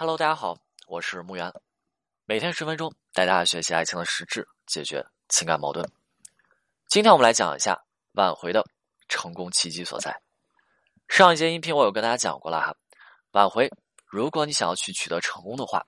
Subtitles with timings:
[0.00, 0.56] Hello，大家好，
[0.86, 1.52] 我是木源，
[2.24, 5.86] 每天十分钟带大家学习爱情的实质，解决情感矛盾。
[6.88, 7.78] 今天我们来讲一下
[8.12, 8.64] 挽回的
[9.10, 10.18] 成功契机所在。
[11.06, 12.74] 上一节音频我有跟大家讲过了哈，
[13.32, 13.70] 挽回，
[14.06, 15.84] 如果你想要去取得成功的话，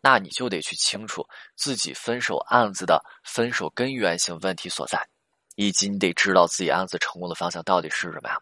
[0.00, 1.24] 那你就得去清楚
[1.54, 5.08] 自己分手案子的分手根源性问题所在，
[5.54, 8.36] 以及你得知道自己案子成功的方向到底是什么呀？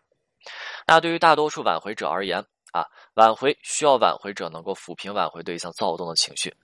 [0.87, 2.43] 那对于大多数挽回者而言，
[2.73, 6.55] 啊，挽回需要挽回者能够抚平挽回对象躁动的情绪，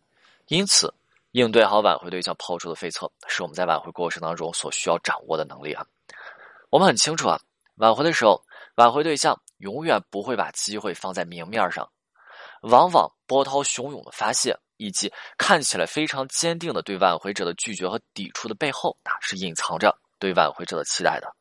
[0.46, 0.92] 因此
[1.32, 5.86] 应对好挽回对象抛出的费策，是我们在挽回过程当中所需要掌握的能力啊。
[6.70, 7.38] 我们很清楚啊，
[7.76, 8.42] 挽回的时候，
[8.76, 11.88] 挽回对象永远不会把机会放在明面上，
[12.62, 21.35] 往往波涛汹涌的发泄，以及看起来非常坚定的对挽回者的拒绝和抵触的背后，啊，是隐藏着对挽回者的期待的。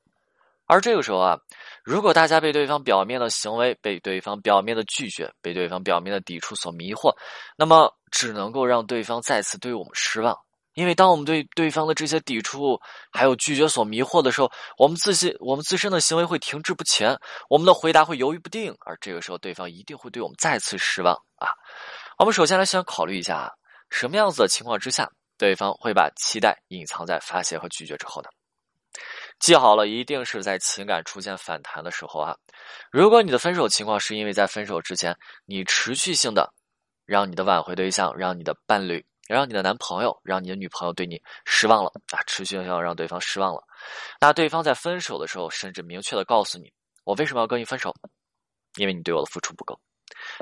[0.67, 1.37] 而这个时候啊，
[1.83, 7.15] 如果大家被对方表面的行为、被对方表面的拒绝、被对方表面的抵触所迷惑，
[7.55, 10.35] 那么只能够让对方再次对我们失望。
[10.73, 12.77] 因为当我们对对方的这些抵触
[13.09, 17.17] 还有拒绝所迷惑的时候，我们自己我们自身的行为会停滞不前，
[17.49, 21.47] 我们的回答会犹豫不定，而这个时候对方一定会对我们再次失望啊。
[22.17, 23.51] 我们首先来先考虑一下啊，
[23.89, 28.27] 什么样子的情况之下，对方会把期待隐藏在发泄和拒绝之后呢？
[29.39, 32.35] 记好了，一定是在情感出现反弹的时候啊。
[32.91, 36.51] 如果你的分手情况是因为在分手之前，你持续性的
[37.05, 43.61] 让你的挽回对象、让你的伴侣、让你的男朋友、让你的女朋友对你失望了啊，持续性让对方失望了，
[44.19, 46.71] 那对方在分手的时候，甚至明确的告诉你
[47.03, 47.93] ：“我为什么要跟你分手？
[48.77, 49.79] 因为你对我的付出不够，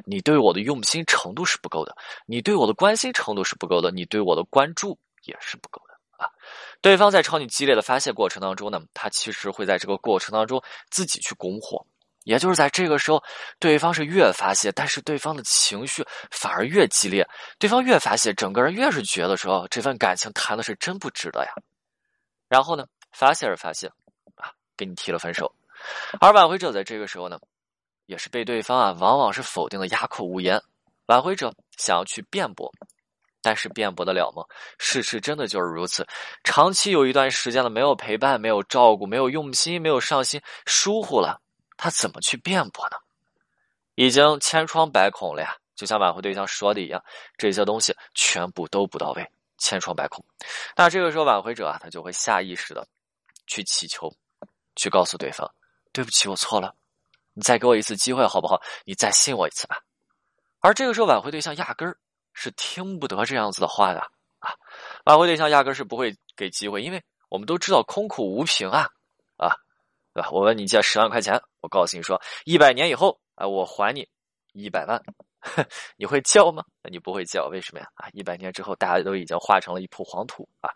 [0.05, 1.94] 你对我的用心程度是不够的，
[2.25, 6.30] 你对我的关心程度是不够的，你对我的关注也是不够的。”啊，
[6.81, 11.86] 对方在朝你激烈的发泄过程当中呢，他其实会在这个过程当中自己去拱火，
[12.23, 13.22] 也就是在这个时候，
[13.59, 21.52] 对方是越发泄，但是对方的情绪反而越激烈，对方越发泄，整个人越是觉得说这份感情谈的是真不值得呀。
[22.47, 23.88] 然后呢，发泄而发泄，
[24.35, 25.51] 啊，给你提了分手，
[26.22, 27.40] 而挽回者在这个时候呢，
[28.06, 30.62] 也是被对方啊，往往是否定的哑口无言，
[31.07, 32.72] 挽回者想要去辩驳。
[33.44, 34.44] 但是辩驳得了吗？
[34.80, 36.08] 事实真的就是如此。
[36.44, 41.42] 长期有一段时间了，没有陪伴，没有照顾，没有用心，没有上心，疏忽了，
[41.78, 42.96] 他怎么去辩驳呢？
[43.96, 45.58] 已经千疮百孔了呀！
[45.76, 47.04] 就像挽回对象说的一样，
[47.38, 50.24] 这些东西全部都不到位，千疮百孔。
[50.75, 52.88] 那这个时候，挽回者啊，他就会下意识的
[53.46, 54.12] 去祈求，
[54.75, 55.52] 去告诉对方
[55.92, 56.74] ：“对不起，我错了，
[57.34, 58.62] 你再给我一次机会好不好？
[58.86, 59.81] 你再信我一次吧。”
[60.62, 61.98] 而这个时候，挽回对象压根儿。
[62.33, 63.99] 是听不得这样子的话的
[64.39, 64.53] 啊！
[65.05, 68.89] 挽回对象压根是不会给机会，因为我们都知道空口无凭啊
[69.38, 69.55] 啊，
[70.13, 70.29] 对吧？
[70.31, 74.07] 我问你借十万块钱，我告诉你说一百年以后啊，我还你
[74.51, 75.01] 一百万，
[75.95, 76.63] 你会借吗？
[76.89, 77.88] 你不会借，为什么呀？
[77.95, 80.69] 啊，一百年之后大家都已经化成了一铺黄土啊，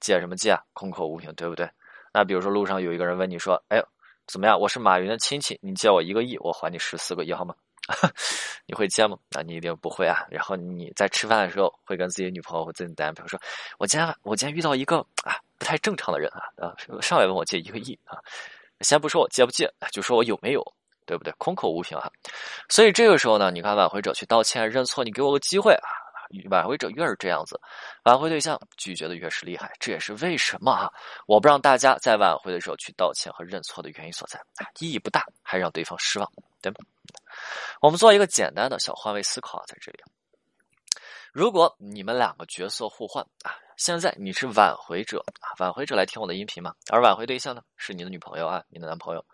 [0.00, 0.60] 借什么借啊？
[0.72, 1.70] 空口无凭，对不对？
[2.12, 3.82] 那比如说路上有一个人问你说：“哎，
[4.26, 4.60] 怎么样？
[4.60, 7.54] 我是马云的亲戚，你借我一个亿，我还你十四个亿，好吗？”
[8.66, 9.16] 你会接吗？
[9.30, 10.26] 那你一定不会啊。
[10.30, 13.38] 然后你在吃饭的时候，会跟自己女朋友或自己男朋友说
[13.78, 18.18] ：“我今天我今天遇到一个啊不太正常的人啊啊，上来问我借一个亿啊，
[18.80, 20.64] 先不说我借不借，就说我有没有，
[21.06, 21.32] 对不对？
[21.38, 22.10] 空口无凭啊。
[22.68, 26.03] 所以这个时候呢，你看挽回者去道歉认错，你给我个机会啊。
[26.50, 27.60] 挽回者越是这样子，
[28.04, 29.72] 挽回对象拒绝的越是厉害。
[29.78, 30.92] 这也是为什么啊，
[31.26, 36.30] 我不让大家在挽回的时候去道歉和认错的原因所在啊，意义不大，还让对方失望，
[36.60, 36.76] 对吗？
[37.80, 39.98] 我们做一个简单的小换位思考啊，在这里，
[41.32, 49.24] 如果你们两个角色互换啊，现在你是挽回者啊，挽回者来听我的音频嘛，而挽回对象呢是你的女朋友啊，你的男朋友。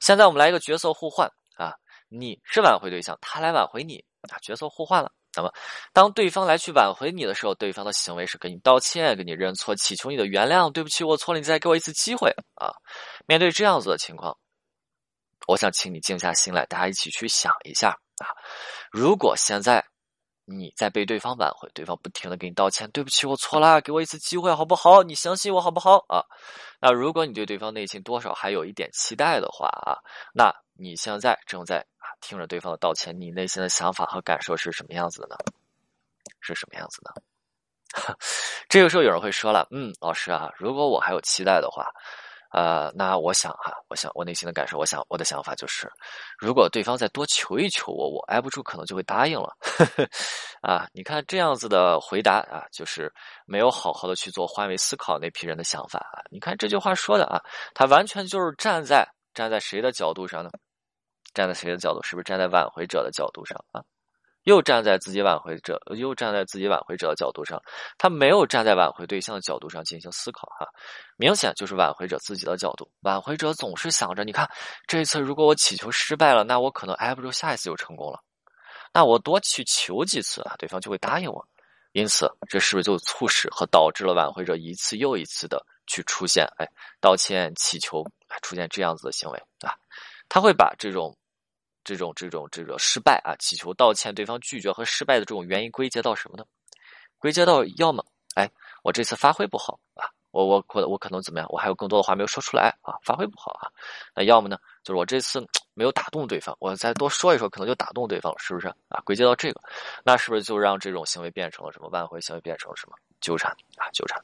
[0.00, 1.74] 现在我们来一个角色互换啊，
[2.08, 5.10] 你是挽回对象，他来挽回你啊，角色互换了。
[5.38, 5.52] 那么，
[5.92, 12.74] 当对方来去挽回你的时候，对方的行为是跟你道歉、跟你认错、祈求你的原谅，对不起，我错了，你再给我一次机会啊。
[13.26, 14.36] 面对这样子的情况。
[15.46, 18.26] 我想请你静下心来，大家一起去想一下啊！
[18.90, 19.82] 如果现在
[20.44, 25.02] 你在被对方挽回，对方不停的给你道歉，对不起，我错了，给我一次机会好不好？
[25.02, 26.20] 你相信我好不好啊？
[26.80, 29.96] 那如果你对对方内心多少还有一点期待的话啊，
[30.34, 31.86] 那你现在正在
[32.20, 35.36] 听着对方的道歉，你内心的想法和感受是什么样子的呢？
[36.40, 38.16] 是什么样子呢？
[38.68, 41.86] 这个时候有人会说了，嗯，老师啊，如果我还有期待的话。
[42.50, 45.86] 呃，那我想哈，我想我内心的感受，我想我的想法就是，
[46.38, 49.54] 如果对方再多求一求我，我挨不住，可能就会答应了。
[50.64, 53.12] 啊，你看这样子的回答啊，就是
[53.44, 56.24] 没有好好的去做换位思考那批人的想法啊。
[56.30, 57.38] 你看这句话说的啊，
[57.74, 60.50] 他完全就是站在站在谁的角度上呢？
[61.38, 62.02] 站在谁的角度？
[62.02, 63.80] 是不是站在挽回者的角度上啊？
[64.42, 67.62] 又站在自己挽回者，又站在自己挽回者的角度上，
[67.96, 70.66] 他没有站在挽回对象的角度上进行思考哈，
[71.16, 72.90] 明显就是挽回者自己的角度。
[73.02, 74.50] 挽回者总是想着，你看
[74.88, 78.20] 这一次如果我祈求失败了，那我可能挨不住下一次就成功了。
[78.92, 81.46] 那我多去求几次啊，对方就会答应我。
[81.92, 86.66] 因此，这是不是就促使和导致了挽回者一次又一次的去出现，哎，
[87.00, 88.02] 道歉、祈求，
[88.42, 89.74] 出现这样子的行为啊？
[90.30, 91.16] 他会把这种、
[91.88, 96.44] 这种、这种、这个失败啊，祈求道歉，对方拒绝和失败的这种原因归结到什么呢？
[97.16, 98.04] 归结到要么，
[98.34, 98.46] 哎，
[98.82, 101.48] 我这次发挥不好啊，我我我我可能怎么样？
[101.50, 103.72] 我还有更多的话没有说出来啊，发挥不好啊。
[104.14, 105.42] 那要么呢，就是我这次
[105.72, 109.00] 没有打动对方，我再多说一说，可能就打动对方了，是不是啊？
[109.02, 109.62] 归结到这个，
[110.04, 113.88] 那是不是就让这种行为变成了什么挽回行为变成了什么纠缠啊？
[113.94, 114.22] 纠缠。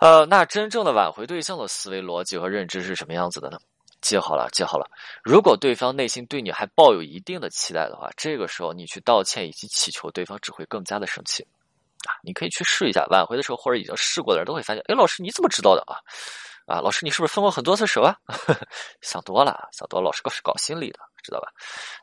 [0.00, 3.60] 呃，那真正的挽回对象的思维逻辑和认知是什么样子的呢？
[4.00, 4.88] 记好了，记好了。
[5.24, 11.46] 如果对方内心对你还抱有一定的期待的话，这个时候你去道歉以及祈求，对方只会更加的生气。
[12.06, 15.98] 啊，你可以去试一下，挽回的时候或者已经试过的人都会发现，哎，老师你怎么知道的啊？
[16.66, 18.16] 啊，老师你是不是分过很多次手啊？
[19.00, 21.48] 想多了，想多了，老师搞是搞心理的，知道吧？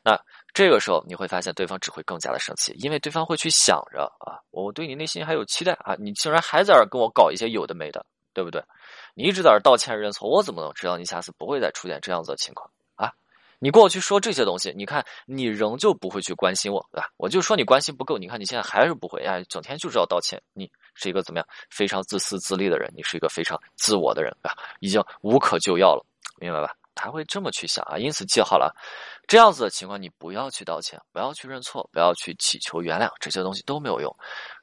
[0.02, 0.18] 那
[0.52, 8.62] 这个时候你会发现对方只会更加的生气，因为对方会去想着啊，我对你内心还有期待啊，你竟然还在这跟我搞一些有的没的，对不对？
[9.14, 13.12] 你一直在这道歉认错，我怎么能知道你下次不会再出现这样子的情况啊？
[13.60, 17.08] 你过去说这些东西，你看你仍旧不会去关心我，对吧？
[17.16, 26.04] 我就说你关心不够，你看你现在还是不会，哎，整天就知道道歉，你是一个怎么样非常自私自利的人，你是一个非常自我的人啊，已经无可救药了，
[26.38, 26.74] 明白吧？
[26.96, 28.74] 他会这么去想啊，因此记好了，
[29.26, 34.14] 这样子的情况你不要去道歉，不要去认错，不要去祈求原谅，这些东西都没有用。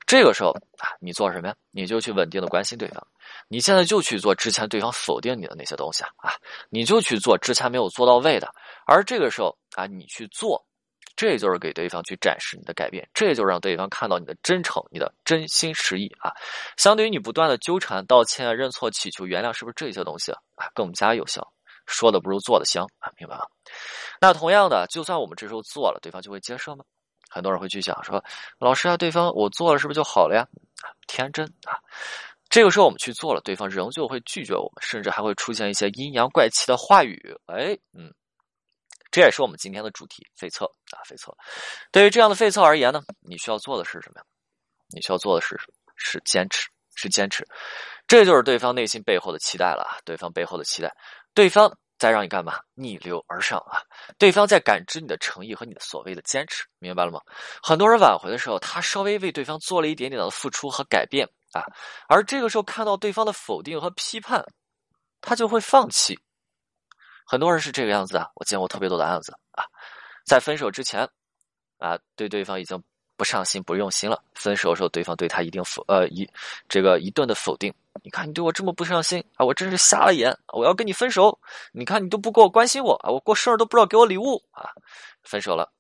[0.06, 1.56] 这个时候啊，你做什么呀？
[1.72, 3.06] 你就去稳定的关心对方。
[3.48, 6.34] 你现在就去做之前对方否定你的那些东西啊啊！
[6.70, 8.54] 你就去做之前没有做到位的。
[8.86, 10.64] 而这个时候啊，你去做，
[11.16, 16.32] 这就是给对方去展示你的改变，这就是让对方看到你的真诚、你的真心实意啊。
[16.78, 21.54] 相对于你不断的纠缠、道歉、认错、祈求原谅，是不是这些东西啊更加有效？
[21.88, 23.44] 说的不如做的香啊，明白吗？
[24.22, 26.86] 那同样的，就算我们这时候做了，对方就会接受吗？
[27.28, 28.24] 很多人会去想说，
[28.60, 30.48] 老师啊，对方我做了是不是就好了呀？
[31.08, 31.80] 天真啊！
[32.50, 37.36] 这个时候我们去做了，对方仍旧会拒绝我们，甚至还会出现一些阴阳怪气的话语。
[37.48, 38.14] 哎，嗯，
[39.10, 41.36] 这也是我们今天的主题——废策啊，废测。
[41.92, 44.26] 对于这样的废策而言呢，你需要做的是什么呀？
[44.90, 45.58] 你需要做的是
[45.96, 47.48] 是坚持，是坚持。
[48.08, 49.98] 这就是对方内心背后的期待了啊！
[50.04, 50.94] 对方背后的期待，
[51.34, 52.60] 对方再让你干嘛？
[52.74, 53.78] 逆流而上啊！
[54.18, 57.22] 对方在感知你的诚意和你的所谓的坚持，明白了吗？
[57.62, 61.30] 很多人挽回的时候，他稍微为对方做了一点点的付出和改变。
[61.54, 61.62] 啊，
[62.10, 64.44] 而这个时候看到对方的否定和批判，
[65.22, 66.20] 他就会放弃。
[67.24, 69.64] 很多人是这个样子啊，我见过特别多的案子啊，
[70.26, 71.08] 在分手之前
[71.78, 72.84] 啊，对对方已经
[73.22, 74.20] 不上心、不用心了。
[74.34, 76.28] 分手的时候，对方对他一定否呃一
[76.68, 77.72] 这个一顿的否定。
[78.02, 81.38] 你看你对我这么不上心啊，我真是瞎了眼，我要跟你分手。
[81.72, 84.72] 你看你都不给我关心我啊，我过生日都不知道给我礼物啊。
[85.22, 85.72] 分手了，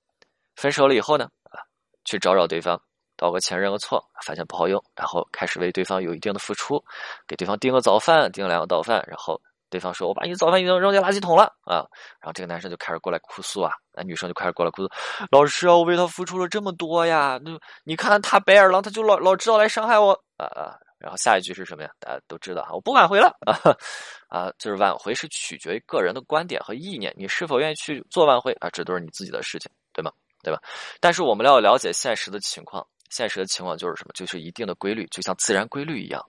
[0.56, 1.58] 分手了以后呢啊，
[2.06, 2.80] 去找找对方。
[3.18, 6.84] 道个歉，认个错，发现不好用，然后开始为对方有一定的付出，
[7.28, 9.42] 给对方订个早饭，订两个早饭，然后
[9.72, 11.88] 对方说：“我把你早饭已经扔进垃圾桶了啊！”
[12.22, 14.90] 然后这个男生就开始过来哭诉啊，那女生就开始过来哭诉
[15.32, 21.90] ：“老师啊，我为他付出了这么多呀，那你看他白眼狼，他就老老知道来伤害我啊啊！”然后下一句是什么呀？
[22.00, 23.58] 大家都知道啊，我不挽回了啊
[24.30, 24.52] 啊！
[24.60, 28.70] 就是挽回是取决于个人的观点和意念，你是否愿意去做挽回啊？
[28.70, 30.12] 这都是你自己的事情，对吗？
[30.44, 30.60] 对吧？
[31.00, 32.86] 但是我们要了解现实的情况。
[33.10, 34.12] 现实的情况就是什么？
[34.14, 36.24] 就是一定的规律，就像自然规律一样。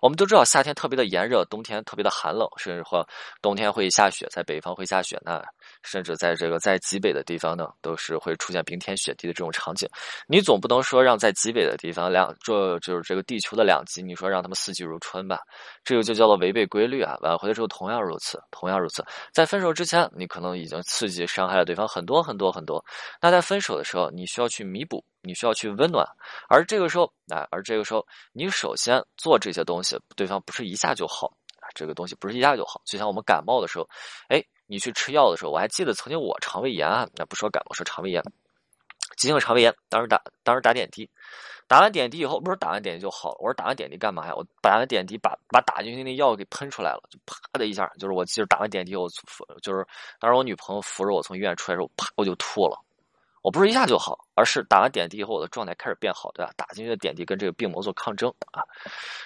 [0.00, 3.06] 我们都知道，夏天特别的炎热，冬天特别的寒冷，甚至或
[3.40, 5.42] 冬天会下雪，在北方会下雪，那
[5.82, 9.88] 甚至在这个在极北的地方呢，都是会出现冰天雪地的这种场景。
[10.26, 15.40] 你总不能说让在极北的地方两这就是这个地球的两极，你说让他们四季如春吧？
[15.84, 17.16] 这个就叫做违背规律啊！
[17.22, 19.04] 挽回的时候同样如此，同样如此。
[19.32, 22.84] 在分手之前，你可能已经刺激伤害了对方很多很多很多，
[23.20, 25.04] 那在分手的时候，你需要去弥补。
[25.26, 26.06] 你需要去温暖，
[26.48, 31.26] 而这个时候，啊，而这个时候，你首先做这些东西，对方不是一下就好
[31.60, 32.80] 啊，这个东西不是一下就好。
[32.84, 33.88] 就像我们感冒的时候，
[34.28, 38.22] 哎，你去吃药的时候，我还记得曾经我肠胃炎啊，那不说感冒，说肠胃炎，
[39.16, 41.10] 急性肠胃炎，当时打，当时打点滴，
[41.66, 44.34] 打完点滴以后，不是打完点滴就好了，我说打完点滴干嘛呀？
[44.34, 49.08] 我打完点滴把把打进去那药给喷出来了，就啪的一下，就是我记得打完点滴，我
[49.62, 49.84] 就是
[50.20, 52.80] 当时我女朋友扶着我从医院出来的时候，啪我就吐了。
[53.46, 56.50] 我不是一下就好，而是打完点滴以后，我的状态开始变好，对吧？
[56.56, 58.60] 打进去的点滴跟这个病魔做抗争啊。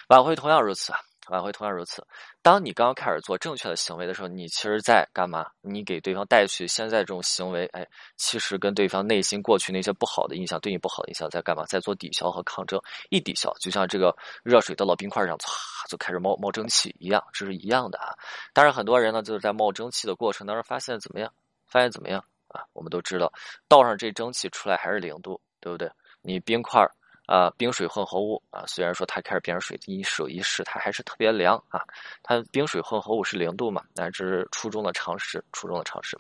[0.08, 0.92] 挽回同样如此，
[1.30, 2.06] 挽回同样如此。
[2.42, 5.46] 当你刚刚开始做正确的行为的时候，你其实在干嘛？
[5.62, 11.64] 你给对方带去现在这种行为，哎，其实跟对方内心过去那些不好的印象，对你不好的印象在干嘛？
[11.64, 12.78] 在做抵消和抗争。
[13.08, 15.48] 一抵消，就像这个热水倒到冰块上，唰
[15.88, 18.12] 就开始冒冒蒸汽一样，这是一样的啊。
[18.52, 21.32] 但是，很多人呢就是在冒蒸汽的过程当中发现怎么样？
[21.66, 22.62] 发现怎么样啊？
[22.73, 23.33] 我们都知道，
[23.69, 25.90] 倒上这蒸汽出来还是零度，对不对？
[26.23, 26.87] 你冰块。
[27.26, 31.80] 啊，冰水混合物啊，虽然说它开始变成水，你手一试，它还是特别凉啊。
[32.25, 33.85] 它冰水混合物是零度嘛？
[33.95, 36.19] 那这是初中的常识，初中的常识。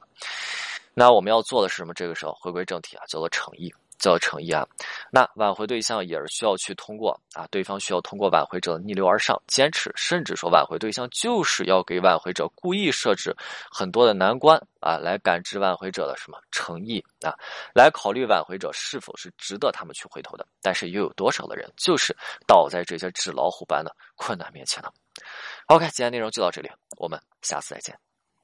[0.94, 1.92] 那我们要做的是什么？
[1.94, 3.74] 这个时候回归正题啊，叫做诚意。
[4.00, 4.66] 叫诚意啊，
[5.12, 13.36] 那挽回对象也是需要去通过啊，对方需要通过挽回者逆流而上，坚持，甚至说挽回对象就是要给挽回者故意设置
[13.70, 17.36] 很多的难关啊，来感知挽回者的什么诚意啊，
[17.74, 20.46] 来考虑挽回者是否是值得他们去回头的。
[20.62, 22.16] 但是又有多少的人就是
[22.46, 24.90] 倒在这些纸老虎般的困难面前呢
[25.66, 28.09] ？OK，今天内容就到这里，我们下次再见。